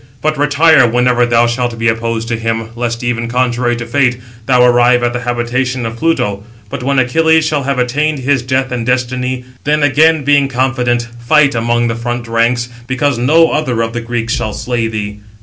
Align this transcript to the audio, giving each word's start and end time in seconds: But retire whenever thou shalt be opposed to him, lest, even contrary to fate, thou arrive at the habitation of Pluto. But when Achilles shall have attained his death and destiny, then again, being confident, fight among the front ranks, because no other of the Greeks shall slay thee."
But 0.19 0.35
retire 0.35 0.87
whenever 0.87 1.27
thou 1.27 1.45
shalt 1.45 1.77
be 1.77 1.87
opposed 1.87 2.27
to 2.29 2.35
him, 2.35 2.69
lest, 2.75 3.03
even 3.03 3.27
contrary 3.27 3.75
to 3.75 3.85
fate, 3.85 4.19
thou 4.47 4.63
arrive 4.65 5.03
at 5.03 5.13
the 5.13 5.19
habitation 5.19 5.85
of 5.85 5.95
Pluto. 5.97 6.43
But 6.71 6.81
when 6.81 6.97
Achilles 6.97 7.45
shall 7.45 7.61
have 7.65 7.77
attained 7.77 8.17
his 8.17 8.41
death 8.41 8.71
and 8.71 8.83
destiny, 8.83 9.45
then 9.63 9.83
again, 9.83 10.23
being 10.23 10.47
confident, 10.47 11.03
fight 11.19 11.53
among 11.53 11.87
the 11.87 11.93
front 11.93 12.27
ranks, 12.27 12.67
because 12.87 13.19
no 13.19 13.51
other 13.51 13.83
of 13.83 13.93
the 13.93 14.01
Greeks 14.01 14.33
shall 14.35 14.53
slay 14.53 14.87
thee." 14.87 15.19